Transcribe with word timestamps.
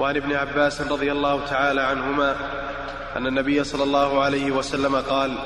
وعن 0.00 0.16
ابن 0.16 0.32
عباس 0.32 0.80
رضي 0.80 1.12
الله 1.12 1.46
تعالى 1.46 1.80
عنهما 1.80 2.36
أن 3.16 3.26
النبي 3.26 3.64
صلى 3.64 3.82
الله 3.82 4.22
عليه 4.22 4.50
وسلم 4.50 4.96
قال 4.96 5.38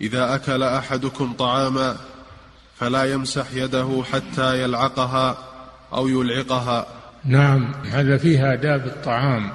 إذا 0.00 0.34
أكل 0.34 0.62
أحدكم 0.62 1.32
طعاما 1.32 1.96
فلا 2.76 3.04
يمسح 3.04 3.44
يده 3.52 4.02
حتى 4.12 4.62
يلعقها 4.62 5.38
أو 5.92 6.08
يلعقها. 6.08 6.86
نعم 7.24 7.74
هذا 7.90 8.16
فيه 8.16 8.52
آداب 8.52 8.86
الطعام. 8.86 9.50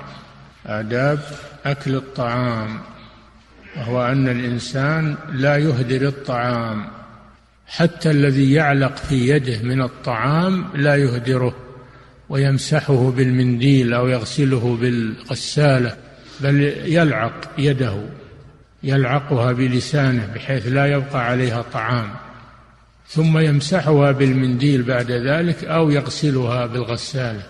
آداب 0.65 1.19
أكل 1.65 1.95
الطعام 1.95 2.81
وهو 3.77 4.05
أن 4.05 4.27
الإنسان 4.27 5.15
لا 5.29 5.57
يهدر 5.57 6.07
الطعام. 6.07 6.87
حتى 7.67 8.11
الذي 8.11 8.53
يعلق 8.53 8.95
في 8.95 9.29
يده 9.29 9.63
من 9.63 9.81
الطعام 9.81 10.65
لا 10.73 10.95
يهدره. 10.95 11.62
ويمسحه 12.33 13.11
بالمنديل 13.11 13.93
أو 13.93 14.07
يغسله 14.07 14.77
بالغسالة 14.81 15.97
بل 16.41 16.61
يلعق 16.85 17.51
يده 17.57 17.95
يلعقها 18.83 19.51
بلسانه 19.51 20.29
بحيث 20.35 20.67
لا 20.67 20.85
يبقى 20.85 21.27
عليها 21.27 21.61
طعام 21.73 22.09
ثم 23.07 23.37
يمسحها 23.37 24.11
بالمنديل 24.11 24.83
بعد 24.83 25.11
ذلك 25.11 25.63
أو 25.63 25.89
يغسلها 25.89 26.65
بالغسالة. 26.65 27.43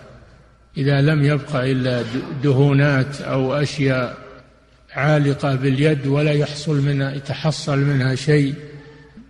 إذا 0.77 1.01
لم 1.01 1.23
يبق 1.23 1.55
إلا 1.55 2.03
دهونات 2.43 3.21
أو 3.21 3.53
أشياء 3.53 4.17
عالقة 4.93 5.55
باليد 5.55 6.07
ولا 6.07 6.31
يحصل 6.31 6.81
منها 6.81 7.11
يتحصل 7.11 7.79
منها 7.79 8.15
شيء 8.15 8.53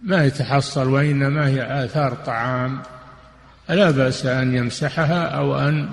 ما 0.03 0.25
يتحصل 0.25 0.89
وإنما 0.89 1.47
هي 1.47 1.85
آثار 1.85 2.13
طعام. 2.13 2.81
لا 3.69 3.91
بأس 3.91 4.25
أن 4.25 4.55
يمسحها 4.55 5.23
أو 5.23 5.59
أن 5.59 5.89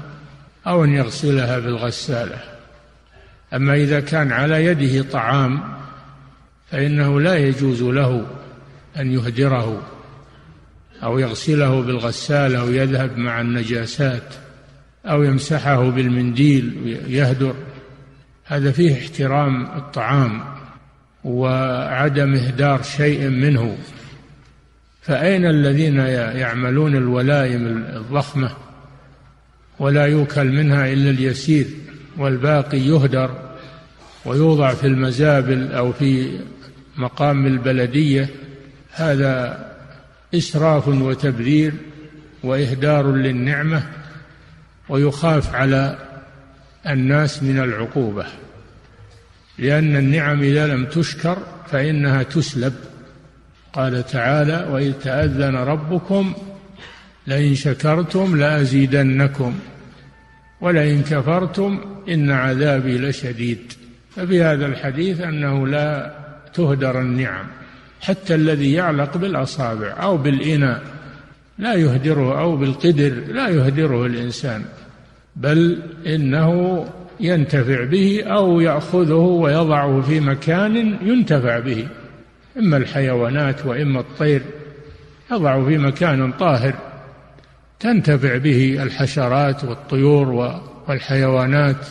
أو 0.67 0.85
أن 0.85 0.93
يغسلها 0.93 1.59
بالغسالة. 1.59 2.39
أما 3.55 3.75
إذا 3.75 4.01
كان 4.01 4.33
على 4.33 4.65
يده 4.65 5.11
طعام 5.11 5.61
فإنه 6.71 7.21
لا 7.21 7.37
يجوز 7.37 7.83
له 7.83 8.27
أن 9.01 9.13
يهدره 9.13 9.83
أو 11.03 11.19
يغسله 11.19 11.83
بالغسالة 11.83 12.65
ويذهب 12.65 13.19
مع 13.19 13.41
النجاسات 13.41 14.35
أو 15.07 15.23
يمسحه 15.23 15.91
بالمنديل 15.91 16.97
يهدر 17.09 17.55
هذا 18.45 18.73
فيه 18.73 18.99
احترام 18.99 19.67
الطعام 19.67 20.41
وعدم 21.25 22.35
إهدار 22.35 22.83
شيء 22.83 23.29
منه. 23.29 23.79
فأين 25.03 25.47
الذين 25.47 25.97
يعملون 25.97 26.97
الولائم 26.97 27.67
الضخمة 27.97 28.51
ولا 29.79 30.07
يوكل 30.07 30.45
منها 30.45 30.93
إلا 30.93 31.11
اليسير 31.11 31.67
والباقي 32.19 32.79
يهدر 32.79 33.51
ويوضع 34.25 34.75
في 34.75 34.87
المزابل 34.87 35.73
أو 35.73 35.93
في 35.93 36.41
مقام 36.97 37.47
البلدية؟ 37.47 38.29
هذا 38.93 39.67
إسراف 40.35 40.89
وتبذير 40.89 41.73
وإهدار 42.43 43.13
للنعمة 43.13 43.83
ويخاف 44.89 45.55
على 45.55 45.99
الناس 46.89 47.43
من 47.43 47.59
العقوبة 47.59 48.27
لأن 49.59 49.97
النعم 49.97 50.43
إذا 50.43 50.67
لم 50.67 50.87
تشكر 50.87 51.39
فإنها 51.71 52.23
تسلب. 52.23 52.75
قال 53.73 54.07
تعالى 54.07 54.67
وإذ 54.71 54.93
تأذن 54.93 55.57
ربكم 55.57 56.33
لئن 57.27 57.55
شكرتم 57.55 58.37
لأزيدنكم 58.37 59.55
ولئن 60.61 61.03
كفرتم 61.03 61.81
إن 62.09 62.31
عذابي 62.31 62.99
لشديد 62.99 63.73
ففي 64.17 64.43
هذا 64.43 64.67
الحديث 64.67 65.21
أنه 65.21 65.67
لا 65.67 66.15
تهدر 66.55 67.01
النعم 67.01 67.47
حتى 68.01 68.35
الذي 68.35 68.73
يعلق 68.73 69.17
بالأصابع 69.17 69.97
أو 70.03 70.17
بالإناء 70.17 70.83
لا 71.59 71.75
يهدره 71.75 72.41
أو 72.41 72.57
بالقدر 72.57 73.13
لا 73.29 73.49
يهدره 73.49 74.07
الإنسان 74.07 74.65
بل 75.37 75.83
إنه 76.07 76.85
ينتفع 77.21 77.85
به 77.85 78.23
أو 78.25 78.61
يأخذه 78.61 79.15
ويضعه 79.15 80.01
في 80.01 80.21
مكان 80.21 80.77
ينتفع 81.03 81.59
به 81.59 81.87
إما 82.59 82.77
الحيوانات 82.77 83.67
وإما 83.67 84.01
الطير 84.01 84.43
يضعه 85.33 85.65
في 85.65 85.79
مكان 85.79 86.33
طاهر 86.33 86.75
تنتفع 87.81 88.37
به 88.37 88.83
الحشرات 88.83 89.65
والطيور 89.65 90.57
والحيوانات 90.89 91.87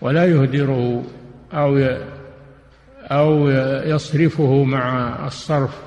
ولا 0.00 0.24
يهدره 0.24 1.04
أو 1.52 1.96
أو 3.10 3.48
يصرفه 3.84 4.64
مع 4.64 5.16
الصرف 5.26 5.78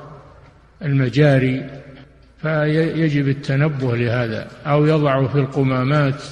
المجاري 0.82 1.70
فيجب 2.42 3.28
التنبه 3.28 3.96
لهذا. 3.96 4.48
أو 4.66 4.86
يضعه 4.86 5.28
في 5.28 5.36
القمامات 5.36 6.24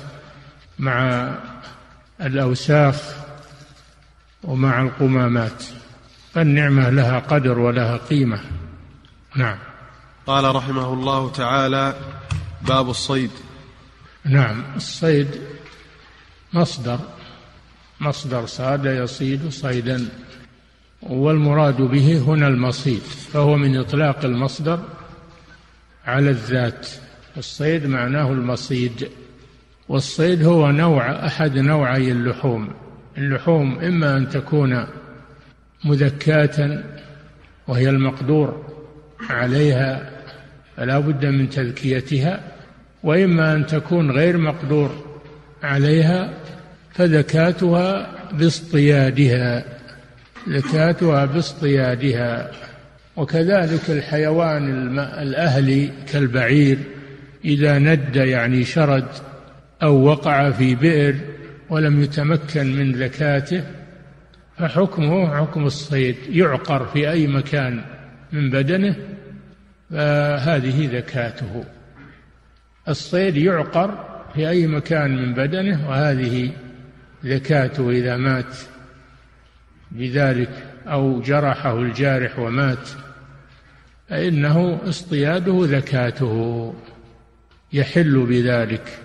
مع 0.79 1.29
الأوساخ 2.21 3.15
ومع 4.43 4.81
القمامات. 4.81 5.63
فالنعمة 6.33 6.89
لها 6.89 7.19
قدر 7.19 7.59
ولها 7.59 7.97
قيمة. 7.97 8.39
نعم. 9.35 9.57
قال 10.27 10.55
رحمه 10.55 10.93
الله 10.93 11.31
تعالى 11.31 11.95
باب 12.67 12.89
الصيد. 12.89 13.31
نعم. 14.25 14.63
الصيد 14.75 15.27
مصدر. 16.53 16.99
مصدر 17.99 18.45
صاد 18.45 18.85
يصيد 18.85 19.49
صيدا. 19.49 20.09
والمراد 21.01 21.81
به 21.81 22.17
هنا 22.27 22.47
المصيد 22.47 23.01
فهو 23.01 23.57
من 23.57 23.77
إطلاق 23.77 24.25
المصدر 24.25 24.79
على 26.05 26.29
الذات. 26.29 26.87
الصيد 27.37 27.85
معناه 27.85 28.31
المصيد. 28.31 29.09
والصيد 29.89 30.43
هو 30.43 30.71
نوع 30.71 31.25
أحد 31.25 31.57
نوعي 31.57 32.11
اللحوم. 32.11 32.69
اللحوم 33.17 33.79
إما 33.79 34.17
أن 34.17 34.29
تكون 34.29 34.87
مذكاة 35.83 36.83
وهي 37.67 37.89
المقدور 37.89 38.65
عليها 39.29 40.09
فلا 40.77 40.99
بد 40.99 41.25
من 41.25 41.49
تذكيتها 41.49 42.39
وإما 43.03 43.53
أن 43.53 43.65
تكون 43.65 44.11
غير 44.11 44.37
مقدور 44.37 45.05
عليها 45.63 46.33
فذكاتها 46.93 48.11
باصطيادها 48.33 49.63
زكاتها 50.47 51.25
باصطيادها. 51.25 52.51
وكذلك 53.15 53.89
الحيوان 53.89 54.99
الأهلي 54.99 55.89
كالبعير 56.11 56.77
إذا 57.45 57.79
ند 57.79 58.15
يعني 58.15 58.63
شرد 58.63 59.07
أو 59.83 60.03
وقع 60.03 60.51
في 60.51 60.75
بئر 60.75 61.15
ولم 61.69 62.03
يتمكن 62.03 62.75
من 62.75 62.91
ذكاته 62.91 63.63
فحكمه 64.61 65.37
حكم 65.37 65.65
الصيد 65.65 66.15
يعقر 66.29 66.85
في 66.85 67.11
أي 67.11 67.27
مكان 67.27 67.81
من 68.31 68.49
بدنه 68.49 68.95
فهذه 69.91 70.97
ذكاته 70.97 71.63
الصيد 72.87 73.37
يعقر 73.37 74.21
في 74.33 74.49
أي 74.49 74.67
مكان 74.67 75.15
من 75.15 75.33
بدنه 75.33 75.89
وهذه 75.89 76.51
ذكاته 77.25 77.89
إذا 77.89 78.17
مات 78.17 78.57
بذلك 79.91 80.49
أو 80.87 81.21
جرحه 81.21 81.81
الجارح 81.81 82.39
ومات 82.39 82.89
فإنه 84.09 84.79
اصطياده 84.89 85.59
ذكاته 85.61 86.73
يحل 87.73 88.25
بذلك. 88.25 88.99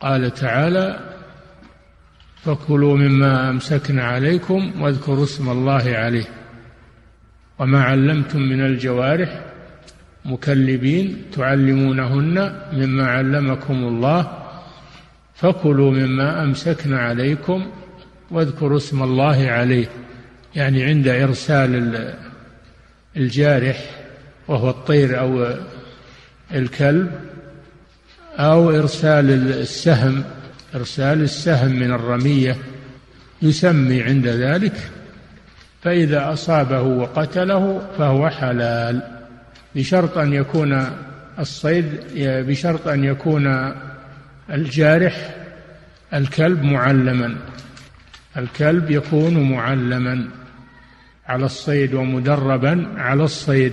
قال 0.00 0.34
تعالى 0.34 1.07
فكلوا 2.44 2.96
مما 2.96 3.50
أمسكن 3.50 3.98
عليكم 3.98 4.82
واذكروا 4.82 5.24
اسم 5.24 5.50
الله 5.50 5.84
عليه. 5.86 6.24
وما 7.58 7.82
علمتم 7.82 8.42
من 8.42 8.60
الجوارح 8.60 9.40
مكلبين 10.24 11.22
تعلمونهن 11.32 12.62
مما 12.72 13.06
علمكم 13.06 13.74
الله. 13.74 14.30
فكلوا 15.34 15.90
مما 15.90 16.42
أمسكن 16.42 16.94
عليكم 16.94 17.66
واذكروا 18.30 18.76
اسم 18.76 19.02
الله 19.02 19.50
عليه. 19.50 19.88
يعني 20.54 20.84
عند 20.84 21.08
إرسال 21.08 22.14
الجارح 23.16 23.90
وهو 24.48 24.70
الطير 24.70 25.20
أو 25.20 25.54
الكلب 26.54 27.10
أو 28.38 28.70
إرسال 28.70 29.30
السهم 29.50 30.24
إرسال 30.74 31.22
السهم 31.22 31.72
من 31.72 31.92
الرمية 31.92 32.56
يسمي 33.42 34.02
عند 34.02 34.26
ذلك 34.26 34.90
فإذا 35.82 36.32
أصابه 36.32 36.82
وقتله 36.82 37.88
فهو 37.98 38.28
حلال 38.28 39.02
بشرط 39.74 40.18
أن 40.18 40.32
يكون 40.32 40.86
الصيد 41.38 41.84
بشرط 42.16 42.88
أن 42.88 43.04
يكون 43.04 43.74
الجارح 44.50 45.34
الكلب 46.14 46.62
معلما 46.62 47.36
الكلب 48.36 48.90
يكون 48.90 49.50
معلما 49.52 50.28
على 51.26 51.46
الصيد 51.46 51.94
ومدربا 51.94 52.88
على 52.96 53.24
الصيد 53.24 53.72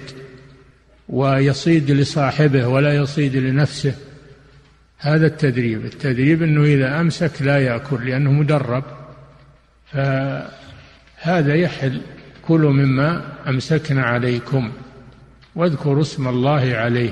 ويصيد 1.10 1.92
لصاحبه 1.92 2.68
ولا 2.68 2.96
يصيد 2.96 3.36
لنفسه. 3.36 3.96
هذا 4.98 5.26
التدريب. 5.26 5.86
التدريب 5.86 6.44
إنه 6.44 6.64
إذا 6.64 7.02
أمسك 7.02 7.42
لا 7.42 7.60
يأكل 7.60 8.10
لأنه 8.10 8.32
مدرب. 8.32 8.84
فهذا 9.92 11.56
يحل. 11.56 12.02
كلوا 12.42 12.74
مما 12.74 13.22
أمسكنا 13.48 14.04
عليكم 14.04 14.72
واذكروا 15.56 16.02
اسم 16.02 16.28
الله 16.28 16.76
عليه. 16.76 17.12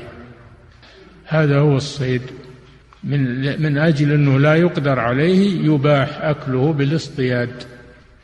هذا 1.25 1.59
هو 1.59 1.77
الصيد. 1.77 2.21
من 3.03 3.41
من 3.61 3.77
أجل 3.77 4.11
إنه 4.11 4.39
لا 4.39 4.55
يقدر 4.55 4.99
عليه 4.99 5.65
يباح 5.65 6.21
أكله 6.21 6.73
بالاصطياد. 6.73 7.63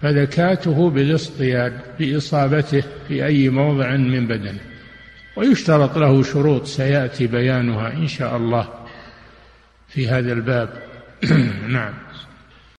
فذكاته 0.02 0.90
بالاصطياد 0.90 1.74
بإصابته 2.00 2.84
في 3.08 3.26
أي 3.26 3.50
موضع 3.50 3.96
من 3.96 4.28
بدنه. 4.28 4.60
ويشترط 5.36 5.98
له 5.98 6.24
شروط. 6.24 6.66
سيأتي 6.66 7.28
بيانها 7.28 7.94
إن 7.94 8.08
شاء 8.08 8.38
الله. 8.38 8.79
في 9.90 10.08
هذا 10.10 10.34
الباب. 10.34 10.70
نعم. 11.68 11.94